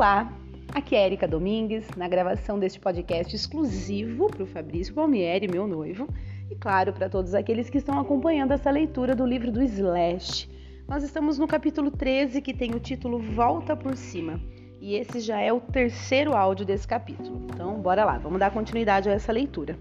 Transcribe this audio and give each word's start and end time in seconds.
Olá, 0.00 0.32
aqui 0.72 0.96
é 0.96 1.04
Erika 1.04 1.28
Domingues, 1.28 1.86
na 1.94 2.08
gravação 2.08 2.58
deste 2.58 2.80
podcast 2.80 3.36
exclusivo 3.36 4.28
para 4.28 4.44
o 4.44 4.46
Fabrício 4.46 4.94
Palmieri, 4.94 5.46
meu 5.46 5.68
noivo, 5.68 6.08
e 6.50 6.56
claro, 6.56 6.90
para 6.90 7.10
todos 7.10 7.34
aqueles 7.34 7.68
que 7.68 7.76
estão 7.76 8.00
acompanhando 8.00 8.52
essa 8.52 8.70
leitura 8.70 9.14
do 9.14 9.26
livro 9.26 9.52
do 9.52 9.62
Slash. 9.62 10.48
Nós 10.88 11.02
estamos 11.02 11.36
no 11.36 11.46
capítulo 11.46 11.90
13, 11.90 12.40
que 12.40 12.54
tem 12.54 12.70
o 12.70 12.80
título 12.80 13.18
Volta 13.18 13.76
por 13.76 13.94
Cima, 13.94 14.40
e 14.80 14.94
esse 14.94 15.20
já 15.20 15.38
é 15.38 15.52
o 15.52 15.60
terceiro 15.60 16.34
áudio 16.34 16.64
desse 16.64 16.88
capítulo. 16.88 17.48
Então, 17.52 17.74
bora 17.74 18.02
lá, 18.02 18.16
vamos 18.16 18.40
dar 18.40 18.50
continuidade 18.52 19.10
a 19.10 19.12
essa 19.12 19.30
leitura. 19.30 19.78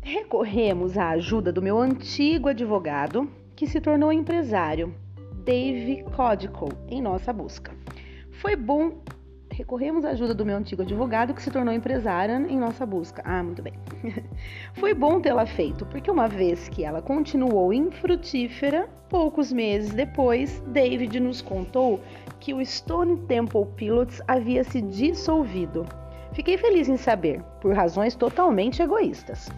Recorremos 0.00 0.96
à 0.96 1.08
ajuda 1.08 1.52
do 1.52 1.60
meu 1.60 1.76
antigo 1.76 2.48
advogado, 2.48 3.28
que 3.56 3.66
se 3.66 3.80
tornou 3.80 4.12
empresário, 4.12 4.94
Dave 5.44 6.04
Codico, 6.14 6.68
em 6.88 7.02
nossa 7.02 7.32
busca. 7.32 7.76
Foi 8.38 8.54
bom. 8.54 8.92
Recorremos 9.50 10.04
à 10.04 10.10
ajuda 10.10 10.32
do 10.32 10.46
meu 10.46 10.56
antigo 10.56 10.82
advogado, 10.82 11.34
que 11.34 11.42
se 11.42 11.50
tornou 11.50 11.74
empresária 11.74 12.34
em 12.34 12.56
nossa 12.56 12.86
busca. 12.86 13.20
Ah, 13.24 13.42
muito 13.42 13.60
bem. 13.60 13.72
Foi 14.74 14.94
bom 14.94 15.20
tê-la 15.20 15.44
feito, 15.44 15.84
porque 15.86 16.08
uma 16.08 16.28
vez 16.28 16.68
que 16.68 16.84
ela 16.84 17.02
continuou 17.02 17.72
infrutífera, 17.72 18.88
poucos 19.08 19.52
meses 19.52 19.92
depois, 19.92 20.62
David 20.68 21.18
nos 21.18 21.42
contou 21.42 22.00
que 22.38 22.54
o 22.54 22.64
Stone 22.64 23.16
Temple 23.26 23.66
Pilots 23.74 24.22
havia 24.28 24.62
se 24.62 24.80
dissolvido. 24.82 25.84
Fiquei 26.32 26.56
feliz 26.56 26.88
em 26.88 26.96
saber, 26.96 27.42
por 27.60 27.74
razões 27.74 28.14
totalmente 28.14 28.80
egoístas. 28.80 29.48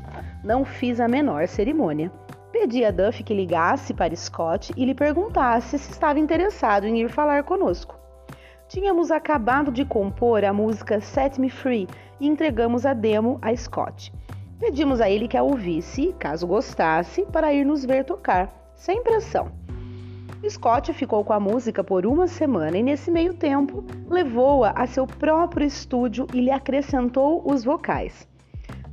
Não 0.43 0.65
fiz 0.65 1.01
a 1.01 1.07
menor 1.07 1.47
cerimônia. 1.49 2.11
Pedi 2.51 2.83
a 2.87 2.91
Duff 2.91 3.23
que 3.23 3.35
ligasse 3.35 3.93
para 3.93 4.17
Scott 4.17 4.73
e 4.75 4.87
lhe 4.87 4.95
perguntasse 4.95 5.79
se 5.79 5.93
estava 5.93 6.19
interessado 6.19 6.87
em 6.87 6.99
ir 7.03 7.11
falar 7.11 7.45
conosco. 7.45 8.00
Tínhamos 8.71 9.11
acabado 9.11 9.73
de 9.73 9.85
compor 9.85 10.45
a 10.45 10.53
música 10.53 11.01
Set 11.01 11.41
Me 11.41 11.51
Free 11.51 11.89
e 12.21 12.29
entregamos 12.29 12.87
a 12.87 12.95
demo 12.95 13.37
a 13.43 13.53
Scott. 13.57 14.13
Pedimos 14.61 15.01
a 15.01 15.11
ele 15.11 15.27
que 15.27 15.37
a 15.37 15.43
ouvisse, 15.43 16.15
caso 16.17 16.47
gostasse, 16.47 17.27
para 17.33 17.53
ir 17.53 17.67
nos 17.67 17.85
ver 17.85 18.05
tocar, 18.05 18.73
sem 18.77 19.03
pressão. 19.03 19.51
Scott 20.49 20.93
ficou 20.93 21.25
com 21.25 21.33
a 21.33 21.41
música 21.41 21.83
por 21.83 22.07
uma 22.07 22.29
semana 22.29 22.79
e, 22.79 22.83
nesse 22.85 23.11
meio 23.11 23.35
tempo, 23.35 23.85
levou-a 24.09 24.71
a 24.71 24.87
seu 24.87 25.05
próprio 25.05 25.67
estúdio 25.67 26.29
e 26.33 26.41
lhe 26.41 26.53
acrescentou 26.53 27.43
os 27.45 27.65
vocais. 27.65 28.29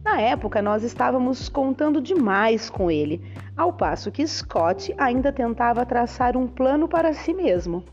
Na 0.03 0.19
época, 0.19 0.59
nós 0.59 0.81
estávamos 0.81 1.49
contando 1.49 2.01
demais 2.01 2.67
com 2.67 2.89
ele, 2.89 3.21
ao 3.55 3.71
passo 3.71 4.11
que 4.11 4.25
Scott 4.25 4.91
ainda 4.97 5.31
tentava 5.31 5.85
traçar 5.85 6.35
um 6.35 6.47
plano 6.47 6.87
para 6.87 7.13
si 7.13 7.31
mesmo. 7.31 7.83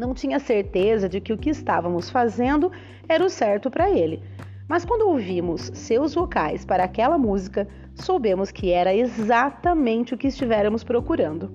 Não 0.00 0.14
tinha 0.14 0.38
certeza 0.38 1.10
de 1.10 1.20
que 1.20 1.30
o 1.30 1.36
que 1.36 1.50
estávamos 1.50 2.08
fazendo 2.08 2.72
era 3.06 3.22
o 3.22 3.28
certo 3.28 3.70
para 3.70 3.90
ele. 3.90 4.22
Mas 4.66 4.82
quando 4.82 5.06
ouvimos 5.06 5.70
seus 5.74 6.14
vocais 6.14 6.64
para 6.64 6.84
aquela 6.84 7.18
música, 7.18 7.68
soubemos 7.94 8.50
que 8.50 8.72
era 8.72 8.94
exatamente 8.94 10.14
o 10.14 10.16
que 10.16 10.28
estivéramos 10.28 10.82
procurando. 10.82 11.52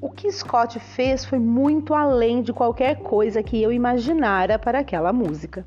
O 0.00 0.08
que 0.08 0.30
Scott 0.30 0.78
fez 0.78 1.24
foi 1.24 1.40
muito 1.40 1.92
além 1.92 2.40
de 2.40 2.52
qualquer 2.52 3.00
coisa 3.00 3.42
que 3.42 3.60
eu 3.60 3.72
imaginara 3.72 4.60
para 4.60 4.78
aquela 4.78 5.12
música. 5.12 5.66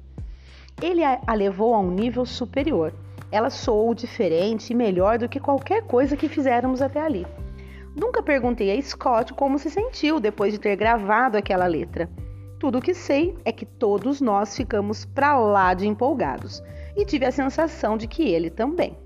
Ele 0.81 1.03
a 1.03 1.33
levou 1.33 1.73
a 1.73 1.79
um 1.79 1.91
nível 1.91 2.25
superior. 2.25 2.93
Ela 3.29 3.49
soou 3.49 3.93
diferente 3.93 4.71
e 4.71 4.73
melhor 4.73 5.17
do 5.17 5.27
que 5.27 5.37
qualquer 5.37 5.83
coisa 5.83 6.15
que 6.15 6.29
fizéramos 6.29 6.81
até 6.81 7.01
ali. 7.01 7.27
Nunca 7.95 8.21
perguntei 8.21 8.77
a 8.77 8.81
Scott 8.81 9.33
como 9.33 9.57
se 9.57 9.69
sentiu 9.69 10.19
depois 10.19 10.53
de 10.53 10.59
ter 10.59 10.75
gravado 10.75 11.37
aquela 11.37 11.65
letra. 11.65 12.09
Tudo 12.59 12.77
o 12.77 12.81
que 12.81 12.93
sei 12.93 13.37
é 13.43 13.51
que 13.51 13.65
todos 13.65 14.21
nós 14.21 14.55
ficamos 14.55 15.05
pra 15.05 15.37
lá 15.37 15.73
de 15.73 15.87
empolgados 15.87 16.61
e 16.95 17.05
tive 17.05 17.25
a 17.25 17.31
sensação 17.31 17.97
de 17.97 18.07
que 18.07 18.23
ele 18.23 18.49
também. 18.49 18.97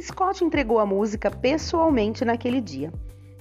Scott 0.00 0.42
entregou 0.44 0.78
a 0.78 0.86
música 0.86 1.30
pessoalmente 1.30 2.24
naquele 2.24 2.60
dia. 2.60 2.92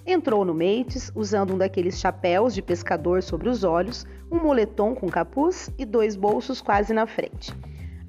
Entrou 0.05 0.43
no 0.43 0.53
Mates 0.53 1.11
usando 1.15 1.53
um 1.53 1.57
daqueles 1.57 1.99
chapéus 1.99 2.53
de 2.53 2.61
pescador 2.61 3.21
sobre 3.21 3.47
os 3.47 3.63
olhos, 3.63 4.05
um 4.31 4.39
moletom 4.39 4.95
com 4.95 5.07
capuz 5.07 5.69
e 5.77 5.85
dois 5.85 6.15
bolsos 6.15 6.59
quase 6.59 6.93
na 6.93 7.05
frente. 7.05 7.53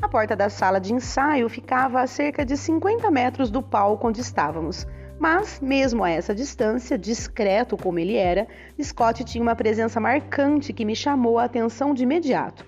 A 0.02 0.08
porta 0.08 0.34
da 0.34 0.48
sala 0.48 0.80
de 0.80 0.94
ensaio 0.94 1.48
ficava 1.48 2.00
a 2.00 2.06
cerca 2.06 2.44
de 2.44 2.56
50 2.56 3.10
metros 3.10 3.50
do 3.50 3.62
palco 3.62 4.08
onde 4.08 4.22
estávamos 4.22 4.86
mas, 5.20 5.60
mesmo 5.60 6.02
a 6.02 6.08
essa 6.08 6.34
distância, 6.34 6.96
discreto 6.96 7.76
como 7.76 7.98
ele 7.98 8.16
era, 8.16 8.48
Scott 8.82 9.22
tinha 9.22 9.42
uma 9.42 9.54
presença 9.54 10.00
marcante 10.00 10.72
que 10.72 10.82
me 10.82 10.96
chamou 10.96 11.38
a 11.38 11.44
atenção 11.44 11.92
de 11.92 12.04
imediato. 12.04 12.64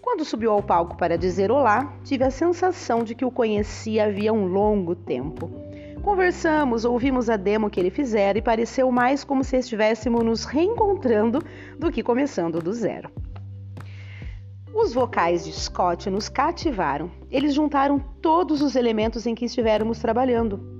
Quando 0.00 0.24
subiu 0.24 0.52
ao 0.52 0.62
palco 0.62 0.96
para 0.96 1.18
dizer 1.18 1.50
olá, 1.50 1.92
tive 2.04 2.22
a 2.22 2.30
sensação 2.30 3.02
de 3.02 3.16
que 3.16 3.24
o 3.24 3.32
conhecia 3.32 4.04
havia 4.04 4.32
um 4.32 4.46
longo 4.46 4.94
tempo. 4.94 5.50
Conversamos, 6.00 6.84
ouvimos 6.84 7.28
a 7.28 7.36
demo 7.36 7.68
que 7.68 7.80
ele 7.80 7.90
fizera 7.90 8.38
e 8.38 8.42
pareceu 8.42 8.92
mais 8.92 9.24
como 9.24 9.42
se 9.42 9.56
estivéssemos 9.56 10.24
nos 10.24 10.44
reencontrando 10.44 11.42
do 11.80 11.90
que 11.90 12.04
começando 12.04 12.60
do 12.60 12.72
zero. 12.72 13.10
Os 14.72 14.94
vocais 14.94 15.44
de 15.44 15.52
Scott 15.52 16.08
nos 16.08 16.28
cativaram. 16.28 17.10
Eles 17.28 17.54
juntaram 17.54 17.98
todos 18.22 18.62
os 18.62 18.76
elementos 18.76 19.26
em 19.26 19.34
que 19.34 19.46
estivéramos 19.46 19.98
trabalhando 19.98 20.77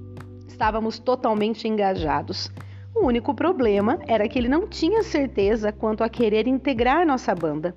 estávamos 0.58 0.98
totalmente 0.98 1.68
engajados. 1.68 2.50
O 2.92 3.06
único 3.06 3.32
problema 3.32 4.00
era 4.08 4.28
que 4.28 4.36
ele 4.36 4.48
não 4.48 4.66
tinha 4.66 5.04
certeza 5.04 5.70
quanto 5.70 6.02
a 6.02 6.08
querer 6.08 6.48
integrar 6.48 7.06
nossa 7.06 7.32
banda. 7.32 7.76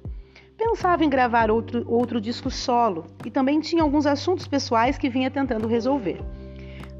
Pensava 0.57 1.05
em 1.05 1.09
gravar 1.09 1.51
outro, 1.51 1.85
outro 1.87 2.19
disco 2.19 2.49
solo 2.49 3.05
e 3.23 3.29
também 3.29 3.59
tinha 3.59 3.83
alguns 3.83 4.07
assuntos 4.07 4.47
pessoais 4.47 4.97
que 4.97 5.09
vinha 5.09 5.29
tentando 5.29 5.67
resolver. 5.67 6.19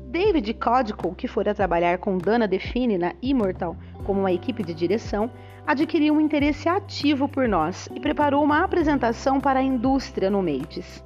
David 0.06 0.54
Codico, 0.54 1.16
que 1.16 1.28
fora 1.28 1.56
trabalhar 1.56 1.98
com 1.98 2.16
Dana 2.16 2.48
Define 2.48 3.00
na 3.00 3.14
Immortal 3.20 3.76
como 4.04 4.20
uma 4.20 4.32
equipe 4.32 4.62
de 4.64 4.76
direção, 4.76 5.32
adquiriu 5.66 6.14
um 6.14 6.22
interesse 6.22 6.70
ativo 6.70 7.28
por 7.28 7.48
nós 7.48 7.90
e 7.96 8.00
preparou 8.00 8.44
uma 8.44 8.64
apresentação 8.64 9.42
para 9.42 9.60
a 9.60 9.64
indústria 9.64 10.30
no 10.30 10.44
Mates. 10.44 11.04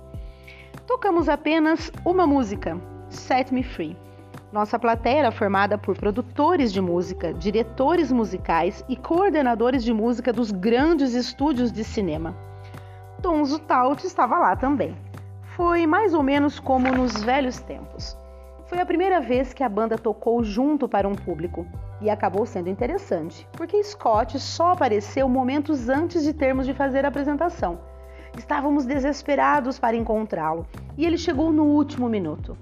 Tocamos 0.85 1.30
apenas 1.30 1.90
uma 2.03 2.28
música, 2.28 2.78
Set 3.09 3.53
Me 3.53 3.64
Free. 3.64 4.05
Nossa 4.56 4.80
plateia 4.80 5.20
era 5.20 5.32
formada 5.34 5.78
por 5.78 5.98
produtores 5.98 6.72
de 6.72 6.80
música, 6.80 7.34
diretores 7.34 8.10
musicais 8.10 8.86
e 8.88 8.96
coordenadores 8.96 9.84
de 9.84 9.92
música 9.94 10.32
dos 10.32 10.50
grandes 10.50 11.14
estúdios 11.14 11.74
de 11.74 11.84
cinema. 11.84 12.34
Tom 13.22 13.44
Zutaut 13.44 14.08
estava 14.08 14.40
lá 14.40 14.56
também. 14.56 14.96
Foi 15.58 15.86
mais 15.86 16.14
ou 16.14 16.24
menos 16.24 16.58
como 16.58 16.90
nos 16.90 17.22
velhos 17.22 17.60
tempos. 17.60 18.18
Foi 18.68 18.80
a 18.80 18.86
primeira 18.86 19.20
vez 19.20 19.54
que 19.54 19.62
a 19.62 19.68
banda 19.68 19.98
tocou 19.98 20.42
junto 20.42 20.88
para 20.88 21.06
um 21.06 21.16
público 21.16 21.68
e 22.00 22.10
acabou 22.10 22.46
sendo 22.46 22.70
interessante, 22.70 23.46
porque 23.58 23.84
Scott 23.84 24.40
só 24.40 24.72
apareceu 24.72 25.28
momentos 25.28 25.90
antes 25.90 26.24
de 26.24 26.32
termos 26.32 26.66
de 26.66 26.74
fazer 26.74 27.04
a 27.04 27.10
apresentação. 27.10 27.78
Estávamos 28.38 28.86
desesperados 28.86 29.78
para 29.78 29.98
encontrá-lo 29.98 30.66
e 30.98 31.06
ele 31.06 31.18
chegou 31.18 31.52
no 31.52 31.66
último 31.66 32.08
minuto 32.08 32.58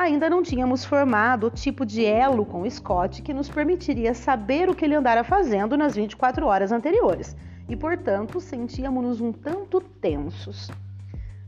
ainda 0.00 0.30
não 0.30 0.42
tínhamos 0.42 0.82
formado 0.82 1.48
o 1.48 1.50
tipo 1.50 1.84
de 1.84 2.04
elo 2.04 2.46
com 2.46 2.62
o 2.62 2.70
Scott 2.70 3.20
que 3.20 3.34
nos 3.34 3.50
permitiria 3.50 4.14
saber 4.14 4.68
o 4.70 4.74
que 4.74 4.86
ele 4.86 4.94
andara 4.94 5.22
fazendo 5.22 5.76
nas 5.76 5.94
24 5.94 6.46
horas 6.46 6.72
anteriores 6.72 7.36
e, 7.68 7.76
portanto, 7.76 8.40
sentíamos-nos 8.40 9.20
um 9.20 9.30
tanto 9.30 9.78
tensos. 9.78 10.70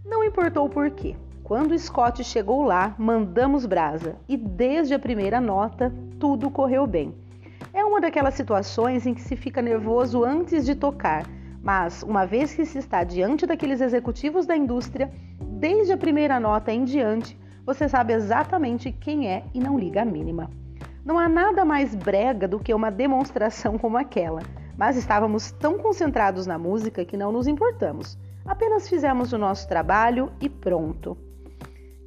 Não 0.04 0.22
importou 0.22 0.68
por 0.68 0.91
quê. 0.91 1.16
Quando 1.42 1.76
Scott 1.78 2.22
chegou 2.22 2.62
lá, 2.62 2.94
mandamos 2.98 3.64
brasa 3.64 4.16
e 4.28 4.36
desde 4.36 4.92
a 4.92 4.98
primeira 4.98 5.41
nota 5.41 5.92
tudo 6.20 6.50
correu 6.50 6.86
bem. 6.86 7.14
É 7.72 7.82
uma 7.82 8.03
daquelas 8.03 8.34
situações 8.34 9.06
em 9.06 9.15
que 9.15 9.22
se 9.22 9.34
fica 9.34 9.62
nervoso 9.62 10.24
antes 10.24 10.66
de 10.66 10.74
tocar, 10.74 11.24
mas 11.62 12.03
uma 12.03 12.27
vez 12.27 12.54
que 12.54 12.66
se 12.66 12.78
está 12.78 13.03
diante 13.03 13.47
daqueles 13.47 13.80
executivos 13.80 14.44
da 14.44 14.54
indústria, 14.54 15.10
desde 15.41 15.92
a 15.92 15.97
primeira 15.97 16.38
nota 16.38 16.71
em 16.71 16.84
diante, 16.84 17.41
você 17.64 17.88
sabe 17.88 18.12
exatamente 18.12 18.91
quem 18.91 19.28
é 19.28 19.44
e 19.54 19.60
não 19.60 19.78
liga 19.78 20.03
a 20.03 20.04
mínima. 20.04 20.50
Não 21.04 21.18
há 21.18 21.28
nada 21.28 21.64
mais 21.64 21.94
brega 21.94 22.48
do 22.48 22.59
que 22.59 22.74
uma 22.74 22.91
demonstração 22.91 23.78
como 23.78 23.97
aquela, 23.97 24.42
mas 24.76 24.97
estávamos 24.97 25.53
tão 25.53 25.78
concentrados 25.78 26.47
na 26.47 26.59
música 26.59 27.04
que 27.04 27.16
não 27.16 27.30
nos 27.30 27.47
importamos. 27.47 28.18
Apenas 28.44 28.88
fizemos 28.88 29.32
o 29.32 29.38
nosso 29.38 29.68
trabalho 29.68 30.32
e 30.41 30.48
pronto. 30.48 31.16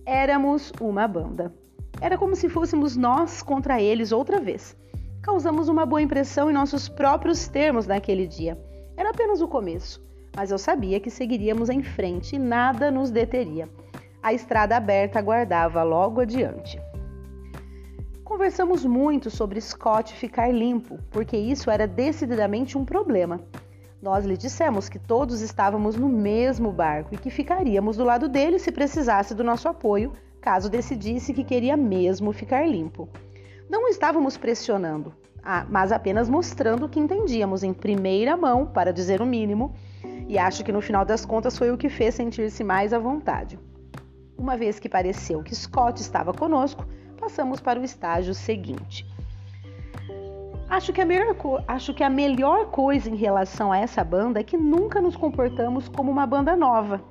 Éramos 0.05 0.73
uma 0.81 1.07
banda. 1.07 1.53
Era 2.01 2.17
como 2.17 2.35
se 2.35 2.49
fôssemos 2.49 2.97
nós 2.97 3.41
contra 3.41 3.81
eles 3.81 4.11
outra 4.11 4.41
vez. 4.41 4.75
Causamos 5.21 5.69
uma 5.69 5.85
boa 5.85 6.01
impressão 6.01 6.51
em 6.51 6.53
nossos 6.53 6.89
próprios 6.89 7.47
termos 7.47 7.87
naquele 7.87 8.27
dia. 8.27 8.59
Era 8.97 9.11
apenas 9.11 9.41
o 9.41 9.47
começo, 9.47 10.05
mas 10.35 10.51
eu 10.51 10.57
sabia 10.57 10.99
que 10.99 11.09
seguiríamos 11.09 11.69
em 11.69 11.81
frente 11.81 12.35
e 12.35 12.39
nada 12.39 12.91
nos 12.91 13.09
deteria 13.09 13.69
a 14.25 14.33
estrada 14.33 14.75
aberta 14.75 15.19
aguardava 15.19 15.83
logo 15.83 16.19
adiante. 16.19 16.81
Conversamos 18.23 18.83
muito 18.83 19.29
sobre 19.29 19.61
Scott 19.61 20.15
ficar 20.15 20.51
limpo, 20.51 20.97
porque 21.11 21.37
isso 21.37 21.69
era 21.69 21.85
decididamente 21.85 22.75
um 22.75 22.83
problema. 22.83 23.39
Nós 24.01 24.25
lhe 24.25 24.35
dissemos 24.35 24.89
que 24.89 24.97
todos 24.97 25.41
estávamos 25.41 25.95
no 25.95 26.09
mesmo 26.09 26.71
barco 26.71 27.13
e 27.13 27.19
que 27.19 27.29
ficaríamos 27.29 27.97
do 27.97 28.03
lado 28.03 28.27
dele 28.27 28.57
se 28.57 28.71
precisasse 28.71 29.35
do 29.35 29.43
nosso 29.43 29.69
apoio, 29.69 30.11
caso 30.41 30.71
decidisse 30.71 31.31
que 31.31 31.43
queria 31.43 31.77
mesmo 31.77 32.33
ficar 32.33 32.67
limpo. 32.67 33.07
Não 33.69 33.87
estávamos 33.87 34.37
pressionando, 34.37 35.13
mas 35.69 35.91
apenas 35.91 36.27
mostrando 36.27 36.89
que 36.89 36.99
entendíamos 36.99 37.61
em 37.61 37.73
primeira 37.73 38.35
mão, 38.35 38.65
para 38.65 38.91
dizer 38.91 39.21
o 39.21 39.25
mínimo, 39.25 39.75
e 40.27 40.39
acho 40.39 40.63
que 40.63 40.71
no 40.71 40.81
final 40.81 41.05
das 41.05 41.23
contas 41.27 41.55
foi 41.55 41.69
o 41.69 41.77
que 41.77 41.89
fez 41.89 42.15
sentir-se 42.15 42.63
mais 42.63 42.91
à 42.91 42.97
vontade. 42.97 43.59
Uma 44.37 44.57
vez 44.57 44.79
que 44.79 44.89
pareceu 44.89 45.41
que 45.41 45.55
Scott 45.55 46.01
estava 46.01 46.33
conosco, 46.33 46.85
passamos 47.19 47.59
para 47.59 47.79
o 47.79 47.83
estágio 47.83 48.33
seguinte. 48.33 49.05
Acho 50.67 50.91
que, 50.91 50.99
a 50.99 51.05
melhor, 51.05 51.35
acho 51.67 51.93
que 51.93 52.03
a 52.03 52.09
melhor 52.09 52.71
coisa 52.71 53.09
em 53.09 53.15
relação 53.15 53.71
a 53.71 53.77
essa 53.77 54.03
banda 54.03 54.39
é 54.39 54.43
que 54.43 54.57
nunca 54.57 54.99
nos 54.99 55.15
comportamos 55.15 55.87
como 55.87 56.11
uma 56.11 56.25
banda 56.25 56.55
nova. 56.55 57.01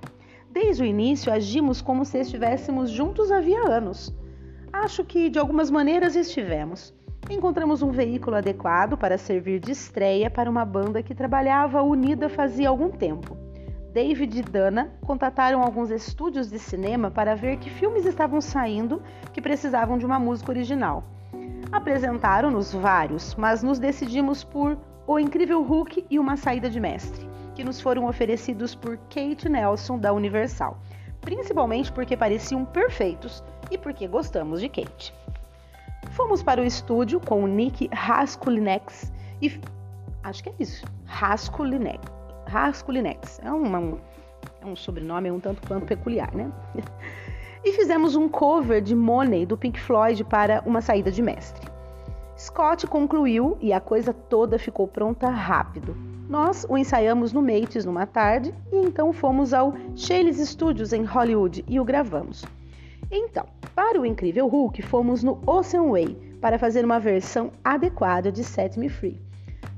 Desde 0.51 0.83
o 0.83 0.87
início 0.87 1.33
agimos 1.33 1.81
como 1.81 2.05
se 2.05 2.19
estivéssemos 2.19 2.91
juntos 2.91 3.31
havia 3.31 3.61
anos. 3.63 4.15
Acho 4.73 5.05
que 5.05 5.31
de 5.31 5.39
algumas 5.39 5.71
maneiras 5.71 6.17
estivemos. 6.17 6.93
Encontramos 7.31 7.81
um 7.81 7.91
veículo 7.91 8.37
adequado 8.37 8.99
para 8.99 9.17
servir 9.17 9.61
de 9.61 9.73
estreia 9.73 10.31
para 10.31 10.51
uma 10.51 10.65
banda 10.65 11.03
que 11.03 11.15
trabalhava 11.15 11.81
unida 11.83 12.29
fazia 12.29 12.69
algum 12.69 12.91
tempo. 12.91 13.44
David 13.95 14.41
e 14.41 14.43
Dana 14.43 14.91
contataram 15.07 15.63
alguns 15.63 15.89
estúdios 15.89 16.51
de 16.51 16.59
cinema 16.59 17.13
para 17.13 17.37
ver 17.37 17.59
que 17.59 17.71
filmes 17.71 18.05
estavam 18.05 18.41
saindo 18.41 19.01
que 19.33 19.41
precisavam 19.41 19.97
de 19.97 20.05
uma 20.05 20.19
música 20.19 20.51
original. 20.51 21.05
Apresentaram-nos 21.71 22.73
vários, 22.73 23.37
mas 23.37 23.63
nos 23.63 23.79
decidimos 23.79 24.43
por 24.43 24.77
O 25.07 25.17
Incrível 25.17 25.63
Hulk 25.63 26.07
e 26.11 26.19
Uma 26.19 26.37
Saída 26.37 26.69
de 26.69 26.81
Mestre, 26.81 27.25
que 27.55 27.63
nos 27.63 27.81
foram 27.81 28.09
oferecidos 28.09 28.75
por 28.75 28.97
Kate 28.97 29.49
Nelson 29.49 29.97
da 29.97 30.13
Universal, 30.13 30.77
principalmente 31.21 31.93
porque 31.93 32.17
pareciam 32.17 32.65
perfeitos 32.65 33.45
e 33.71 33.79
porque 33.79 34.09
gostamos 34.09 34.61
de 34.61 34.69
Kate. 34.69 35.15
Fomos 36.11 36.43
para 36.43 36.61
o 36.61 36.65
estúdio 36.65 37.21
com 37.21 37.45
o 37.45 37.47
Nick 37.47 37.89
Raskulinex 37.93 39.13
e 39.41 39.61
acho 40.25 40.43
que 40.43 40.49
é 40.49 40.55
isso, 40.59 40.85
Raskulinex. 41.05 42.14
Raskulinex 42.55 43.41
é, 43.43 43.51
uma, 43.51 43.99
é 44.63 44.65
um 44.65 44.77
sobrenome 44.77 45.29
um 45.29 45.41
tanto 45.41 45.67
quanto 45.67 45.87
peculiar, 45.87 46.33
né? 46.33 46.53
e 47.65 47.73
fizemos 47.73 48.15
um 48.15 48.29
cover 48.29 48.81
de 48.81 48.95
Money 48.95 49.45
do 49.45 49.59
Pink 49.59 49.81
Floyd 49.81 50.23
para 50.23 50.63
uma 50.65 50.81
saída 50.81 51.11
de 51.11 51.21
mestre. 51.21 51.67
Scott 52.39 52.87
concluiu 52.87 53.59
e 53.61 53.73
a 53.73 53.81
coisa 53.81 54.13
toda 54.13 54.57
ficou 54.57 54.87
pronta 54.87 55.29
rápido. 55.31 55.97
Nós 56.29 56.65
o 56.69 56.79
ensaiamos 56.79 57.33
no 57.33 57.43
Mates 57.43 57.85
numa 57.85 58.07
tarde 58.07 58.55
e 58.71 58.77
então 58.77 59.13
fomos 59.13 59.53
ao 59.53 59.75
Shayles 59.97 60.39
Studios 60.49 60.93
em 60.93 61.03
Hollywood 61.03 61.65
e 61.69 61.81
o 61.81 61.85
gravamos. 61.85 62.45
Então, 63.11 63.47
para 63.75 64.01
o 64.01 64.07
Incrível 64.07 64.47
Hulk, 64.47 64.81
fomos 64.83 65.25
no 65.25 65.41
Ocean 65.45 65.91
Way 65.91 66.39
para 66.41 66.59
fazer 66.59 66.85
uma 66.85 67.01
versão 67.01 67.51
adequada 67.65 68.31
de 68.31 68.45
Set 68.45 68.79
Me 68.79 68.89
Free. 68.89 69.24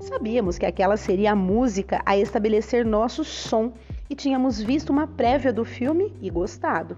Sabíamos 0.00 0.58
que 0.58 0.66
aquela 0.66 0.96
seria 0.96 1.32
a 1.32 1.37
música 1.37 2.02
a 2.04 2.16
estabelecer 2.16 2.84
nosso 2.84 3.25
som 3.25 3.72
e 4.08 4.14
tínhamos 4.14 4.60
visto 4.60 4.90
uma 4.90 5.06
prévia 5.06 5.52
do 5.52 5.64
filme 5.64 6.14
e 6.20 6.31
gostado. 6.31 6.96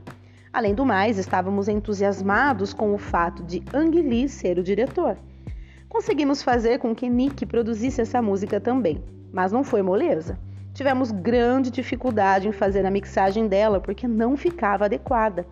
Além 0.52 0.74
do 0.74 0.84
mais, 0.84 1.18
estávamos 1.18 1.68
entusiasmados 1.68 2.74
com 2.74 2.92
o 2.92 2.98
fato 2.98 3.42
de 3.42 3.62
Ang 3.72 4.00
Lee 4.00 4.28
ser 4.28 4.58
o 4.58 4.62
diretor. 4.62 5.16
Conseguimos 5.88 6.42
fazer 6.42 6.78
com 6.78 6.94
que 6.94 7.08
Nick 7.08 7.46
produzisse 7.46 8.00
essa 8.00 8.20
música 8.20 8.60
também, 8.60 9.02
mas 9.32 9.52
não 9.52 9.62
foi 9.62 9.80
moleza. 9.80 10.38
Tivemos 10.74 11.10
grande 11.10 11.70
dificuldade 11.70 12.48
em 12.48 12.52
fazer 12.52 12.84
a 12.84 12.90
mixagem 12.90 13.46
dela 13.46 13.80
porque 13.80 14.08
não 14.08 14.36
ficava 14.36 14.86
adequada. 14.86 15.46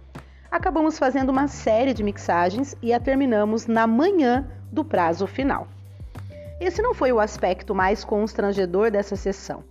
Acabamos 0.50 0.98
fazendo 0.98 1.30
uma 1.30 1.48
série 1.48 1.94
de 1.94 2.02
mixagens 2.02 2.76
e 2.82 2.92
a 2.92 3.00
terminamos 3.00 3.66
na 3.66 3.86
manhã 3.86 4.46
do 4.70 4.84
prazo 4.84 5.26
final. 5.26 5.68
Esse 6.58 6.80
não 6.80 6.94
foi 6.94 7.12
o 7.12 7.20
aspecto 7.20 7.74
mais 7.74 8.02
constrangedor 8.02 8.90
dessa 8.90 9.14
sessão. 9.14 9.62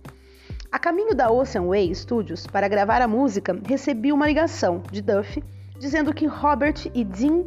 A 0.70 0.78
caminho 0.78 1.14
da 1.14 1.30
Ocean 1.30 1.66
Way 1.66 1.92
Studios 1.94 2.46
para 2.46 2.68
gravar 2.68 3.02
a 3.02 3.08
música, 3.08 3.58
recebi 3.66 4.12
uma 4.12 4.26
ligação 4.26 4.82
de 4.92 5.02
Duff 5.02 5.42
dizendo 5.78 6.14
que 6.14 6.26
Robert 6.26 6.90
e 6.94 7.04
Dean, 7.04 7.44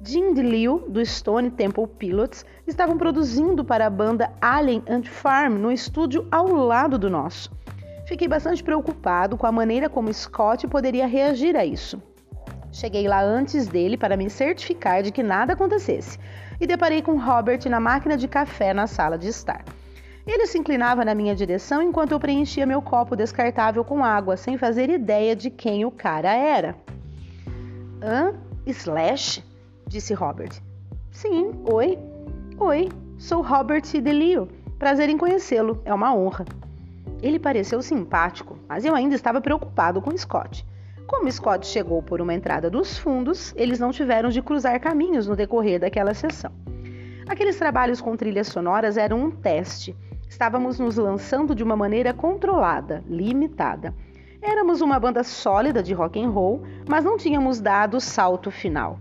Dean 0.00 0.32
DeLeo, 0.32 0.84
do 0.88 1.04
Stone 1.04 1.50
Temple 1.50 1.86
Pilots, 1.86 2.46
estavam 2.66 2.96
produzindo 2.96 3.62
para 3.64 3.86
a 3.86 3.90
banda 3.90 4.32
Alien 4.40 4.82
and 4.88 5.04
Farm 5.04 5.54
no 5.54 5.70
estúdio 5.70 6.26
ao 6.30 6.46
lado 6.46 6.98
do 6.98 7.10
nosso. 7.10 7.50
Fiquei 8.06 8.26
bastante 8.26 8.64
preocupado 8.64 9.36
com 9.36 9.46
a 9.46 9.52
maneira 9.52 9.90
como 9.90 10.12
Scott 10.12 10.66
poderia 10.66 11.06
reagir 11.06 11.56
a 11.56 11.64
isso. 11.64 12.02
Cheguei 12.72 13.08
lá 13.08 13.22
antes 13.22 13.66
dele 13.66 13.96
para 13.96 14.16
me 14.16 14.28
certificar 14.28 15.02
de 15.02 15.10
que 15.10 15.22
nada 15.22 15.54
acontecesse 15.54 16.18
e 16.60 16.66
deparei 16.66 17.02
com 17.02 17.18
Robert 17.18 17.60
na 17.68 17.80
máquina 17.80 18.16
de 18.16 18.28
café 18.28 18.74
na 18.74 18.86
sala 18.86 19.16
de 19.16 19.28
estar. 19.28 19.64
Ele 20.26 20.46
se 20.46 20.58
inclinava 20.58 21.04
na 21.04 21.14
minha 21.14 21.34
direção 21.34 21.80
enquanto 21.80 22.12
eu 22.12 22.20
preenchia 22.20 22.66
meu 22.66 22.82
copo 22.82 23.16
descartável 23.16 23.82
com 23.82 24.04
água, 24.04 24.36
sem 24.36 24.58
fazer 24.58 24.90
ideia 24.90 25.34
de 25.34 25.48
quem 25.48 25.86
o 25.86 25.90
cara 25.90 26.30
era. 26.30 26.76
Hã? 28.02 28.34
Slash? 28.66 29.42
disse 29.86 30.12
Robert. 30.12 30.60
Sim, 31.10 31.52
oi. 31.64 31.98
Oi, 32.58 32.88
sou 33.16 33.40
Robert 33.40 33.82
Delio. 34.02 34.48
Prazer 34.78 35.08
em 35.08 35.16
conhecê-lo, 35.16 35.80
é 35.84 35.94
uma 35.94 36.14
honra. 36.14 36.44
Ele 37.22 37.38
pareceu 37.38 37.80
simpático, 37.80 38.58
mas 38.68 38.84
eu 38.84 38.94
ainda 38.94 39.14
estava 39.14 39.40
preocupado 39.40 40.02
com 40.02 40.16
Scott. 40.16 40.64
Como 41.08 41.32
Scott 41.32 41.66
chegou 41.66 42.00
por 42.00 42.20
uma 42.20 42.34
entrada 42.34 42.70
dos 42.70 42.96
fundos, 42.96 43.52
eles 43.56 43.80
não 43.80 43.90
tiveram 43.90 44.28
de 44.28 44.40
cruzar 44.40 44.78
caminhos 44.78 45.26
no 45.26 45.34
decorrer 45.34 45.80
daquela 45.80 46.14
sessão. 46.14 46.52
Aqueles 47.28 47.56
trabalhos 47.56 48.00
com 48.00 48.16
trilhas 48.16 48.46
sonoras 48.46 48.96
eram 48.96 49.24
um 49.24 49.30
teste 49.32 49.96
Estávamos 50.28 50.78
nos 50.78 50.96
lançando 50.96 51.54
de 51.54 51.64
uma 51.64 51.74
maneira 51.74 52.12
controlada, 52.12 53.02
limitada. 53.08 53.94
Éramos 54.42 54.80
uma 54.80 55.00
banda 55.00 55.24
sólida 55.24 55.82
de 55.82 55.94
rock 55.94 56.22
and 56.22 56.30
roll, 56.30 56.62
mas 56.88 57.04
não 57.04 57.16
tínhamos 57.16 57.60
dado 57.60 57.96
o 57.96 58.00
salto 58.00 58.50
final. 58.50 58.98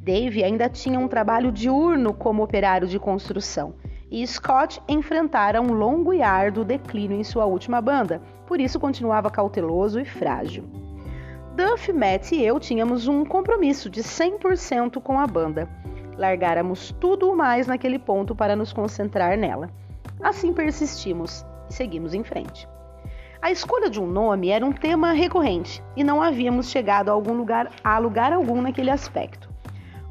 Dave 0.00 0.42
ainda 0.42 0.68
tinha 0.68 0.98
um 0.98 1.08
trabalho 1.08 1.52
diurno 1.52 2.12
como 2.12 2.42
operário 2.42 2.86
de 2.86 2.98
construção, 2.98 3.74
e 4.10 4.26
Scott 4.26 4.80
enfrentara 4.88 5.62
um 5.62 5.72
longo 5.72 6.12
e 6.12 6.22
árduo 6.22 6.64
declínio 6.64 7.18
em 7.18 7.24
sua 7.24 7.46
última 7.46 7.80
banda, 7.80 8.20
por 8.46 8.60
isso 8.60 8.78
continuava 8.78 9.30
cauteloso 9.30 9.98
e 9.98 10.04
frágil. 10.04 10.85
Duff, 11.56 11.90
Matt 11.90 12.32
e 12.32 12.44
eu 12.44 12.60
tínhamos 12.60 13.08
um 13.08 13.24
compromisso 13.24 13.88
de 13.88 14.02
100% 14.02 15.00
com 15.00 15.18
a 15.18 15.26
banda. 15.26 15.66
Largáramos 16.18 16.94
tudo 17.00 17.30
o 17.30 17.34
mais 17.34 17.66
naquele 17.66 17.98
ponto 17.98 18.34
para 18.34 18.54
nos 18.54 18.74
concentrar 18.74 19.38
nela. 19.38 19.70
Assim 20.22 20.52
persistimos 20.52 21.46
e 21.70 21.72
seguimos 21.72 22.12
em 22.12 22.22
frente. 22.22 22.68
A 23.40 23.50
escolha 23.50 23.88
de 23.88 23.98
um 23.98 24.06
nome 24.06 24.50
era 24.50 24.66
um 24.66 24.72
tema 24.72 25.12
recorrente 25.12 25.82
e 25.96 26.04
não 26.04 26.20
havíamos 26.20 26.68
chegado 26.68 27.08
a 27.08 27.12
algum 27.12 27.32
lugar 27.32 27.70
a 27.82 27.98
lugar 27.98 28.34
algum 28.34 28.60
naquele 28.60 28.90
aspecto. 28.90 29.48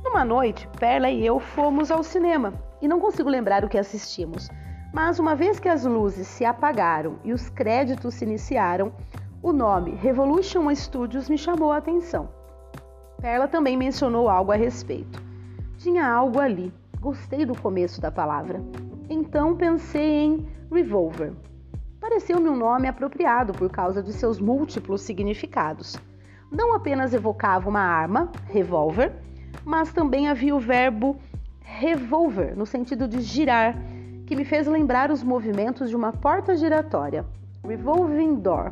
Numa 0.04 0.26
noite, 0.26 0.68
Perla 0.80 1.12
e 1.12 1.24
eu 1.24 1.40
fomos 1.40 1.92
ao 1.92 2.02
cinema 2.02 2.56
e 2.82 2.88
não 2.88 3.00
consigo 3.00 3.30
lembrar 3.30 3.64
o 3.64 3.70
que 3.70 3.78
assistimos, 3.78 4.50
mas 4.92 5.20
uma 5.20 5.36
vez 5.36 5.60
que 5.60 5.70
as 5.70 5.86
luzes 5.86 6.26
se 6.26 6.44
apagaram 6.44 7.20
e 7.24 7.32
os 7.32 7.50
créditos 7.50 8.16
se 8.16 8.26
iniciaram, 8.26 8.92
o 9.46 9.54
nome 9.54 9.92
Revolution 9.92 10.74
Studios 10.74 11.30
me 11.30 11.38
chamou 11.38 11.72
a 11.72 11.78
atenção. 11.78 12.28
Perla 13.22 13.48
também 13.48 13.78
mencionou 13.78 14.28
algo 14.28 14.52
a 14.52 14.56
respeito. 14.56 15.22
Tinha 15.78 16.04
algo 16.04 16.40
ali. 16.40 16.74
Gostei 17.00 17.46
do 17.46 17.56
começo 17.56 18.02
da 18.02 18.10
palavra. 18.10 18.60
Então 19.08 19.56
pensei 19.56 20.24
em 20.24 20.48
Revolver. 20.72 21.32
Pareceu-me 22.02 22.50
um 22.50 22.56
nome 22.56 22.88
apropriado 22.88 23.54
por 23.54 23.70
causa 23.70 24.02
de 24.02 24.14
seus 24.14 24.40
múltiplos 24.40 25.02
significados. 25.02 25.96
Não 26.52 26.74
apenas 26.74 27.14
evocava 27.14 27.70
uma 27.70 27.82
arma, 27.82 28.32
revólver, 28.48 29.14
mas 29.64 29.94
também 29.94 30.28
havia 30.28 30.56
o 30.56 30.60
verbo 30.60 31.18
revolver, 31.62 32.58
no 32.58 32.66
sentido 32.66 33.08
de 33.08 33.22
girar, 33.22 33.78
que 34.26 34.36
me 34.36 34.44
fez 34.44 34.66
lembrar 34.66 35.12
os 35.12 35.22
movimentos 35.22 35.88
de 35.92 35.96
uma 35.96 36.12
porta 36.12 36.58
giratória, 36.58 37.24
revolving 37.64 38.38
door. 38.38 38.72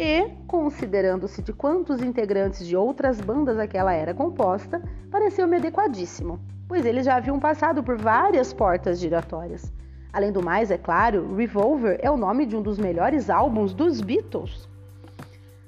E, 0.00 0.30
considerando-se 0.46 1.42
de 1.42 1.52
quantos 1.52 2.02
integrantes 2.02 2.66
de 2.66 2.76
outras 2.76 3.20
bandas 3.20 3.58
aquela 3.58 3.92
era 3.92 4.14
composta, 4.14 4.82
pareceu-me 5.10 5.56
adequadíssimo 5.56 6.40
pois 6.70 6.86
eles 6.86 7.04
já 7.04 7.16
haviam 7.16 7.40
passado 7.40 7.82
por 7.82 7.96
várias 7.96 8.52
portas 8.52 9.00
giratórias. 9.00 9.72
Além 10.12 10.30
do 10.30 10.40
mais, 10.40 10.70
é 10.70 10.78
claro, 10.78 11.34
Revolver 11.34 11.98
é 12.00 12.08
o 12.08 12.16
nome 12.16 12.46
de 12.46 12.56
um 12.56 12.62
dos 12.62 12.78
melhores 12.78 13.28
álbuns 13.28 13.74
dos 13.74 14.00
Beatles. 14.00 14.68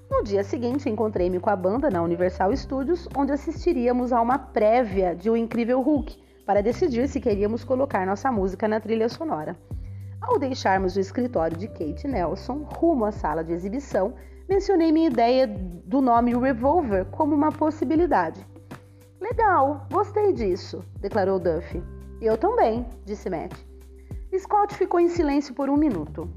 No 0.09 0.23
dia 0.23 0.45
seguinte, 0.45 0.89
encontrei-me 0.89 1.41
com 1.41 1.51
a 1.51 1.57
banda 1.57 1.91
na 1.91 2.01
Universal 2.01 2.57
Studios, 2.57 3.09
onde 3.17 3.33
assistiríamos 3.33 4.12
a 4.12 4.21
uma 4.21 4.39
prévia 4.39 5.12
de 5.12 5.29
O 5.29 5.37
Incrível 5.37 5.81
Hulk, 5.81 6.17
para 6.47 6.62
decidir 6.62 7.09
se 7.09 7.21
queríamos 7.21 7.65
colocar 7.65 8.07
nossa 8.07 8.31
música 8.31 8.69
na 8.69 8.79
trilha 8.79 9.09
sonora. 9.09 9.57
Ao 10.23 10.38
deixarmos 10.38 10.95
o 10.95 11.00
escritório 11.00 11.57
de 11.57 11.67
Kate 11.67 12.07
Nelson 12.07 12.64
rumo 12.76 13.05
à 13.05 13.11
sala 13.11 13.43
de 13.43 13.52
exibição, 13.52 14.14
mencionei 14.49 14.93
minha 14.93 15.09
ideia 15.09 15.49
do 15.49 16.00
nome 16.00 16.33
Revolver 16.33 17.05
como 17.07 17.35
uma 17.35 17.50
possibilidade. 17.50 18.47
Legal, 19.21 19.85
gostei 19.91 20.33
disso, 20.33 20.85
declarou 21.00 21.41
Duffy. 21.41 21.83
Eu 22.21 22.38
também, 22.38 22.87
disse 23.05 23.29
Matt. 23.29 23.52
Scott 24.38 24.75
ficou 24.76 25.00
em 25.00 25.09
silêncio 25.09 25.55
por 25.55 25.69
um 25.69 25.76
minuto. 25.76 26.31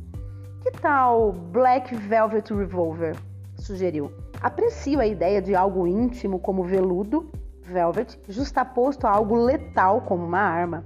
Que 0.62 0.72
tal 0.72 1.32
Black 1.32 1.96
Velvet 1.96 2.52
Revolver? 2.52 3.16
sugeriu. 3.56 4.12
Aprecio 4.42 5.00
a 5.00 5.06
ideia 5.06 5.42
de 5.42 5.56
algo 5.56 5.86
íntimo 5.86 6.40
como 6.40 6.64
veludo, 6.64 7.30
velvet, 7.62 8.20
justaposto 8.28 9.06
a 9.06 9.12
algo 9.12 9.36
letal 9.36 10.02
como 10.02 10.26
uma 10.26 10.40
arma. 10.40 10.84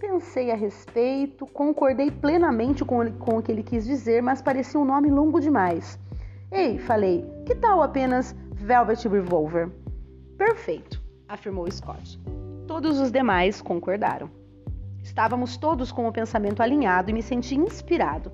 Pensei 0.00 0.52
a 0.52 0.54
respeito, 0.54 1.44
concordei 1.46 2.10
plenamente 2.10 2.84
com, 2.84 3.10
com 3.12 3.38
o 3.38 3.42
que 3.42 3.50
ele 3.50 3.64
quis 3.64 3.84
dizer, 3.84 4.22
mas 4.22 4.40
parecia 4.40 4.78
um 4.78 4.84
nome 4.84 5.10
longo 5.10 5.40
demais. 5.40 5.98
Ei, 6.52 6.78
falei, 6.78 7.24
que 7.44 7.54
tal 7.54 7.82
apenas 7.82 8.34
Velvet 8.52 9.08
Revolver? 9.08 9.68
Perfeito, 10.36 11.02
afirmou 11.28 11.68
Scott. 11.70 12.18
Todos 12.66 13.00
os 13.00 13.10
demais 13.10 13.60
concordaram. 13.60 14.30
Estávamos 15.02 15.56
todos 15.56 15.90
com 15.90 16.06
o 16.06 16.12
pensamento 16.12 16.62
alinhado 16.62 17.10
e 17.10 17.12
me 17.12 17.22
senti 17.22 17.56
inspirado. 17.56 18.30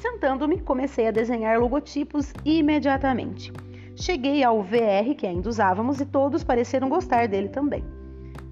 Sentando-me, 0.00 0.60
comecei 0.60 1.06
a 1.06 1.12
desenhar 1.12 1.60
logotipos 1.60 2.32
imediatamente. 2.44 3.52
Cheguei 3.94 4.42
ao 4.42 4.62
VR 4.62 5.14
que 5.16 5.26
ainda 5.26 5.48
usávamos 5.48 6.00
e 6.00 6.06
todos 6.06 6.42
pareceram 6.42 6.88
gostar 6.88 7.28
dele 7.28 7.48
também. 7.48 7.84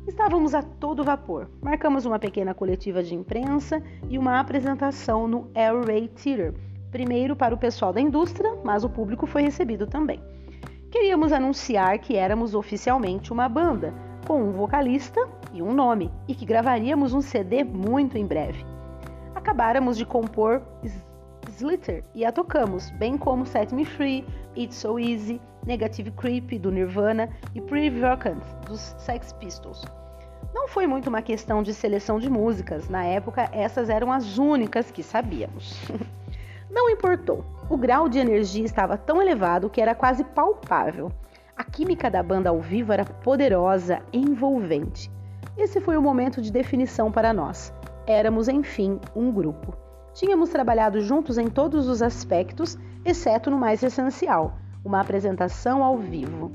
Estávamos 0.06 0.54
a 0.54 0.62
todo 0.62 1.02
vapor. 1.02 1.48
Marcamos 1.62 2.04
uma 2.04 2.18
pequena 2.18 2.52
coletiva 2.52 3.02
de 3.02 3.14
imprensa 3.14 3.82
e 4.10 4.18
uma 4.18 4.38
apresentação 4.38 5.26
no 5.26 5.50
Air 5.54 5.82
Ray 5.86 6.08
Theater, 6.08 6.54
primeiro 6.90 7.34
para 7.34 7.54
o 7.54 7.58
pessoal 7.58 7.90
da 7.90 8.02
indústria, 8.02 8.54
mas 8.62 8.84
o 8.84 8.90
público 8.90 9.26
foi 9.26 9.42
recebido 9.42 9.86
também. 9.86 10.20
Queríamos 10.90 11.32
anunciar 11.32 11.98
que 11.98 12.16
éramos 12.16 12.54
oficialmente 12.54 13.32
uma 13.32 13.48
banda, 13.48 13.94
com 14.26 14.42
um 14.42 14.52
vocalista 14.52 15.26
e 15.54 15.62
um 15.62 15.72
nome, 15.72 16.10
e 16.28 16.34
que 16.34 16.44
gravaríamos 16.44 17.14
um 17.14 17.22
CD 17.22 17.64
muito 17.64 18.18
em 18.18 18.26
breve. 18.26 18.62
Acabáramos 19.34 19.96
de 19.96 20.04
compor 20.04 20.62
Slither 21.54 22.02
e 22.14 22.24
a 22.24 22.32
tocamos, 22.32 22.90
bem 22.90 23.16
como 23.16 23.46
Set 23.46 23.72
Me 23.72 23.84
Free, 23.84 24.26
It's 24.56 24.76
So 24.76 24.98
Easy, 24.98 25.40
Negative 25.64 26.10
Creep 26.10 26.58
do 26.58 26.72
Nirvana 26.72 27.28
e 27.54 27.60
Pretty 27.60 27.96
dos 28.66 28.94
Sex 28.98 29.32
Pistols. 29.34 29.84
Não 30.52 30.66
foi 30.66 30.88
muito 30.88 31.08
uma 31.08 31.22
questão 31.22 31.62
de 31.62 31.72
seleção 31.72 32.18
de 32.18 32.28
músicas, 32.28 32.88
na 32.88 33.04
época 33.04 33.48
essas 33.52 33.88
eram 33.88 34.10
as 34.10 34.36
únicas 34.36 34.90
que 34.90 35.02
sabíamos. 35.02 35.80
Não 36.68 36.90
importou, 36.90 37.44
o 37.70 37.76
grau 37.76 38.08
de 38.08 38.18
energia 38.18 38.64
estava 38.64 38.96
tão 38.96 39.22
elevado 39.22 39.70
que 39.70 39.80
era 39.80 39.94
quase 39.94 40.24
palpável. 40.24 41.12
A 41.56 41.62
química 41.62 42.10
da 42.10 42.20
banda 42.20 42.50
ao 42.50 42.60
vivo 42.60 42.92
era 42.92 43.04
poderosa, 43.04 44.02
envolvente. 44.12 45.08
Esse 45.56 45.80
foi 45.80 45.96
o 45.96 46.02
momento 46.02 46.42
de 46.42 46.50
definição 46.50 47.12
para 47.12 47.32
nós. 47.32 47.72
Éramos, 48.08 48.48
enfim, 48.48 49.00
um 49.14 49.30
grupo. 49.30 49.84
Tínhamos 50.14 50.48
trabalhado 50.48 51.00
juntos 51.00 51.38
em 51.38 51.48
todos 51.48 51.88
os 51.88 52.00
aspectos, 52.00 52.78
exceto 53.04 53.50
no 53.50 53.58
mais 53.58 53.82
essencial, 53.82 54.56
uma 54.84 55.00
apresentação 55.00 55.82
ao 55.82 55.98
vivo. 55.98 56.52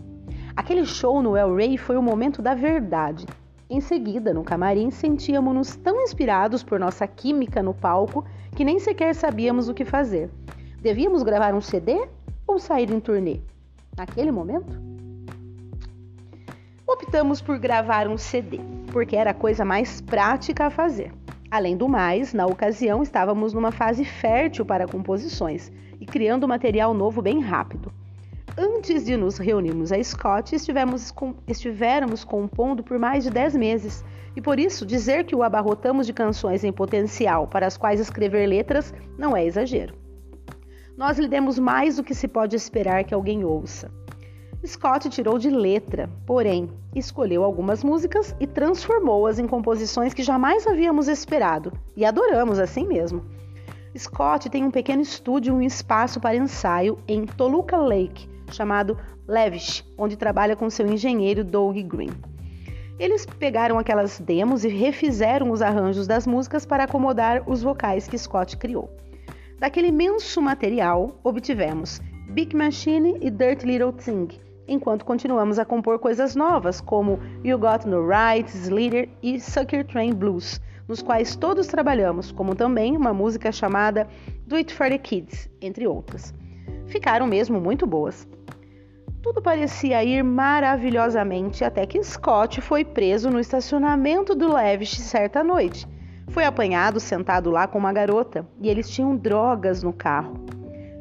Aquele 0.55 0.85
show 0.85 1.21
no 1.21 1.35
El 1.35 1.53
Rey 1.53 1.77
foi 1.77 1.97
o 1.97 2.01
momento 2.01 2.41
da 2.41 2.53
verdade. 2.53 3.25
Em 3.69 3.81
seguida, 3.81 4.33
no 4.33 4.45
camarim, 4.45 4.89
sentíamos-nos 4.89 5.75
tão 5.75 6.01
inspirados 6.01 6.63
por 6.63 6.79
nossa 6.79 7.05
química 7.05 7.61
no 7.61 7.73
palco 7.73 8.25
que 8.55 8.63
nem 8.63 8.79
sequer 8.79 9.13
sabíamos 9.13 9.67
o 9.67 9.73
que 9.73 9.83
fazer. 9.83 10.29
Devíamos 10.81 11.21
gravar 11.21 11.53
um 11.53 11.61
CD 11.61 12.07
ou 12.47 12.59
sair 12.59 12.89
em 12.89 12.99
turnê? 13.01 13.41
Naquele 13.97 14.31
momento? 14.31 14.81
Optamos 16.87 17.41
por 17.41 17.59
gravar 17.59 18.07
um 18.07 18.17
CD, 18.17 18.61
porque 18.91 19.17
era 19.17 19.31
a 19.31 19.33
coisa 19.33 19.65
mais 19.65 19.99
prática 19.99 20.67
a 20.67 20.69
fazer. 20.69 21.13
Além 21.51 21.75
do 21.75 21.89
mais, 21.89 22.31
na 22.31 22.45
ocasião 22.45 23.01
estávamos 23.01 23.53
numa 23.53 23.71
fase 23.71 24.05
fértil 24.05 24.63
para 24.63 24.87
composições 24.87 25.71
e 25.99 26.05
criando 26.05 26.47
material 26.47 26.93
novo 26.93 27.23
bem 27.23 27.39
rápido. 27.39 27.91
Antes 28.55 29.05
de 29.05 29.17
nos 29.17 29.39
reunirmos 29.39 29.91
a 29.91 30.03
Scott, 30.03 30.55
estivemos, 30.55 31.09
com, 31.09 31.33
estivéramos 31.47 32.23
compondo 32.23 32.83
por 32.83 32.99
mais 32.99 33.23
de 33.23 33.31
10 33.31 33.55
meses, 33.55 34.05
e 34.35 34.41
por 34.41 34.59
isso 34.59 34.85
dizer 34.85 35.25
que 35.25 35.35
o 35.35 35.41
abarrotamos 35.41 36.05
de 36.05 36.13
canções 36.13 36.63
em 36.63 36.71
potencial 36.71 37.47
para 37.47 37.65
as 37.65 37.77
quais 37.77 37.99
escrever 37.99 38.45
letras 38.45 38.93
não 39.17 39.35
é 39.35 39.43
exagero. 39.43 39.95
Nós 40.95 41.17
lhe 41.17 41.27
demos 41.27 41.57
mais 41.57 41.95
do 41.95 42.03
que 42.03 42.13
se 42.13 42.27
pode 42.27 42.55
esperar 42.55 43.03
que 43.05 43.13
alguém 43.13 43.43
ouça. 43.43 43.89
Scott 44.65 45.09
tirou 45.09 45.39
de 45.39 45.49
letra, 45.49 46.09
porém, 46.25 46.69
escolheu 46.93 47.43
algumas 47.45 47.81
músicas 47.81 48.35
e 48.41 48.45
transformou-as 48.45 49.39
em 49.39 49.47
composições 49.47 50.13
que 50.13 50.21
jamais 50.21 50.67
havíamos 50.67 51.07
esperado 51.07 51.71
e 51.95 52.03
adoramos 52.03 52.59
assim 52.59 52.85
mesmo. 52.85 53.23
Scott 53.97 54.49
tem 54.49 54.65
um 54.65 54.71
pequeno 54.71 55.01
estúdio 55.01 55.53
e 55.53 55.57
um 55.57 55.61
espaço 55.61 56.19
para 56.19 56.35
ensaio 56.35 56.99
em 57.07 57.25
Toluca 57.25 57.77
Lake, 57.77 58.29
chamado 58.51 58.97
Levish, 59.25 59.85
onde 59.97 60.17
trabalha 60.17 60.57
com 60.57 60.69
seu 60.69 60.85
engenheiro 60.87 61.43
Doug 61.43 61.77
Green. 61.77 62.11
Eles 62.99 63.25
pegaram 63.25 63.79
aquelas 63.79 64.19
demos 64.19 64.65
e 64.65 64.67
refizeram 64.67 65.51
os 65.51 65.61
arranjos 65.61 66.05
das 66.05 66.27
músicas 66.27 66.65
para 66.65 66.83
acomodar 66.83 67.49
os 67.49 67.63
vocais 67.63 68.09
que 68.09 68.17
Scott 68.17 68.57
criou. 68.57 68.89
Daquele 69.57 69.87
imenso 69.87 70.41
material, 70.41 71.17
obtivemos 71.23 72.01
Big 72.29 72.53
Machine 72.53 73.17
e 73.21 73.31
Dirt 73.31 73.63
Little 73.63 73.93
Thing, 73.93 74.27
enquanto 74.69 75.03
continuamos 75.03 75.57
a 75.57 75.65
compor 75.65 75.99
coisas 75.99 76.35
novas, 76.35 76.79
como 76.79 77.19
You 77.43 77.57
Got 77.57 77.85
No 77.85 78.07
Right, 78.07 78.49
Slither 78.49 79.09
e 79.21 79.39
Sucker 79.39 79.85
Train 79.85 80.13
Blues, 80.13 80.61
nos 80.87 81.01
quais 81.01 81.35
todos 81.35 81.67
trabalhamos, 81.67 82.31
como 82.31 82.55
também 82.55 82.95
uma 82.95 83.13
música 83.13 83.51
chamada 83.51 84.07
Do 84.47 84.55
It 84.55 84.73
For 84.73 84.87
The 84.87 84.97
Kids, 84.97 85.49
entre 85.59 85.87
outras. 85.87 86.33
Ficaram 86.87 87.27
mesmo 87.27 87.59
muito 87.59 87.85
boas. 87.85 88.27
Tudo 89.21 89.41
parecia 89.41 90.03
ir 90.03 90.23
maravilhosamente 90.23 91.63
até 91.63 91.85
que 91.85 92.01
Scott 92.01 92.61
foi 92.61 92.85
preso 92.85 93.29
no 93.29 93.39
estacionamento 93.39 94.33
do 94.33 94.53
Levish 94.53 94.97
certa 94.99 95.43
noite. 95.43 95.85
Foi 96.29 96.45
apanhado 96.45 96.99
sentado 96.99 97.49
lá 97.49 97.67
com 97.67 97.77
uma 97.77 97.91
garota 97.91 98.47
e 98.61 98.69
eles 98.69 98.89
tinham 98.89 99.15
drogas 99.17 99.83
no 99.83 99.91
carro. 99.91 100.58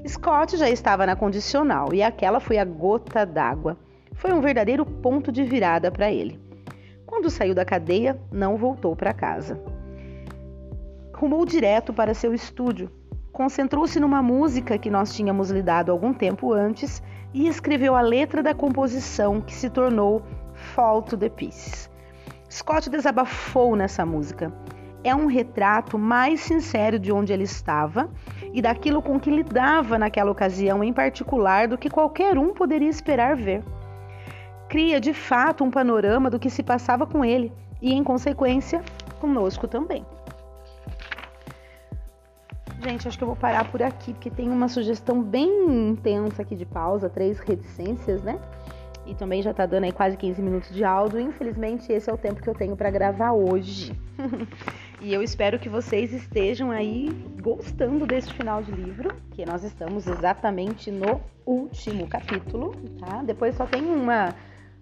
Scott 0.08 0.56
já 0.56 0.70
estava 0.70 1.04
na 1.04 1.14
condicional 1.14 1.92
e 1.92 2.02
aquela 2.02 2.40
foi 2.40 2.56
a 2.56 2.64
gota 2.64 3.26
d'água. 3.26 3.76
Foi 4.14 4.32
um 4.32 4.40
verdadeiro 4.40 4.84
ponto 4.86 5.30
de 5.30 5.44
virada 5.44 5.90
para 5.90 6.10
ele. 6.10 6.40
Quando 7.04 7.30
saiu 7.30 7.54
da 7.54 7.64
cadeia, 7.64 8.18
não 8.32 8.56
voltou 8.56 8.96
para 8.96 9.12
casa. 9.12 9.60
Rumou 11.14 11.44
direto 11.44 11.92
para 11.92 12.14
seu 12.14 12.32
estúdio, 12.32 12.90
concentrou-se 13.32 14.00
numa 14.00 14.22
música 14.22 14.78
que 14.78 14.90
nós 14.90 15.14
tínhamos 15.14 15.50
lidado 15.50 15.92
algum 15.92 16.14
tempo 16.14 16.52
antes 16.52 17.02
e 17.34 17.46
escreveu 17.46 17.94
a 17.94 18.00
letra 18.00 18.42
da 18.42 18.54
composição 18.54 19.40
que 19.40 19.54
se 19.54 19.68
tornou 19.68 20.22
Fall 20.54 21.02
to 21.02 21.16
the 21.18 21.28
Pieces. 21.28 21.90
Scott 22.50 22.88
desabafou 22.88 23.76
nessa 23.76 24.06
música. 24.06 24.52
É 25.04 25.14
um 25.14 25.26
retrato 25.26 25.98
mais 25.98 26.40
sincero 26.40 26.98
de 26.98 27.12
onde 27.12 27.32
ele 27.32 27.44
estava 27.44 28.10
e 28.58 28.62
daquilo 28.62 29.00
com 29.00 29.20
que 29.20 29.30
lidava 29.30 29.96
naquela 29.96 30.32
ocasião 30.32 30.82
em 30.82 30.92
particular 30.92 31.68
do 31.68 31.78
que 31.78 31.88
qualquer 31.88 32.36
um 32.36 32.52
poderia 32.52 32.88
esperar 32.88 33.36
ver. 33.36 33.62
Cria 34.68 35.00
de 35.00 35.14
fato 35.14 35.62
um 35.62 35.70
panorama 35.70 36.28
do 36.28 36.40
que 36.40 36.50
se 36.50 36.64
passava 36.64 37.06
com 37.06 37.24
ele 37.24 37.52
e, 37.80 37.94
em 37.94 38.02
consequência, 38.02 38.82
conosco 39.20 39.68
também. 39.68 40.04
Gente, 42.82 43.06
acho 43.06 43.16
que 43.16 43.22
eu 43.22 43.28
vou 43.28 43.36
parar 43.36 43.70
por 43.70 43.80
aqui, 43.80 44.12
porque 44.12 44.28
tem 44.28 44.50
uma 44.50 44.68
sugestão 44.68 45.22
bem 45.22 45.48
intensa 45.90 46.42
aqui 46.42 46.56
de 46.56 46.66
pausa, 46.66 47.08
três 47.08 47.38
reticências, 47.38 48.24
né? 48.24 48.40
E 49.06 49.14
também 49.14 49.40
já 49.40 49.54
tá 49.54 49.66
dando 49.66 49.84
aí 49.84 49.92
quase 49.92 50.16
15 50.16 50.42
minutos 50.42 50.74
de 50.74 50.82
áudio. 50.82 51.20
Infelizmente, 51.20 51.92
esse 51.92 52.10
é 52.10 52.12
o 52.12 52.18
tempo 52.18 52.42
que 52.42 52.48
eu 52.48 52.54
tenho 52.54 52.76
para 52.76 52.90
gravar 52.90 53.32
hoje. 53.32 53.96
E 55.00 55.14
eu 55.14 55.22
espero 55.22 55.60
que 55.60 55.68
vocês 55.68 56.12
estejam 56.12 56.72
aí 56.72 57.08
gostando 57.40 58.04
desse 58.04 58.32
final 58.32 58.62
de 58.62 58.72
livro, 58.72 59.14
que 59.30 59.46
nós 59.46 59.62
estamos 59.62 60.08
exatamente 60.08 60.90
no 60.90 61.20
último 61.46 62.08
capítulo, 62.08 62.74
tá? 62.98 63.22
Depois 63.22 63.54
só 63.54 63.64
tem 63.64 63.82
uma 63.82 64.34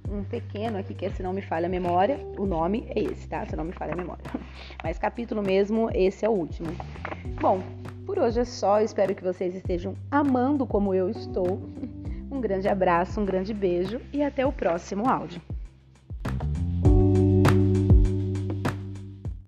um 0.09 0.23
pequeno 0.23 0.79
aqui 0.79 0.95
que 0.95 1.05
é 1.05 1.11
se 1.11 1.23
não 1.23 1.33
me 1.33 1.43
falha 1.43 1.67
a 1.67 1.69
memória, 1.69 2.19
o 2.39 2.47
nome 2.47 2.87
é 2.95 3.01
esse, 3.01 3.29
tá? 3.29 3.45
Se 3.45 3.57
não 3.57 3.65
me 3.65 3.73
falha 3.73 3.93
a 3.93 3.97
memória. 3.97 4.25
Mas 4.83 4.99
capítulo 4.99 5.43
mesmo, 5.43 5.91
esse 5.93 6.25
é 6.25 6.29
o 6.29 6.33
último. 6.33 6.69
Bom, 7.41 7.61
por 8.07 8.19
hoje 8.19 8.41
é 8.41 8.45
só, 8.45 8.81
espero 8.81 9.15
que 9.15 9.23
vocês 9.23 9.55
estejam 9.55 9.95
amando 10.11 10.67
como 10.67 10.95
eu 10.95 11.11
estou. 11.11 11.61
Um 12.29 12.41
grande 12.41 12.69
abraço, 12.69 13.19
um 13.19 13.25
grande 13.25 13.55
beijo 13.55 13.99
e 14.13 14.23
até 14.23 14.45
o 14.45 14.53
próximo 14.53 15.09
áudio. 15.09 15.41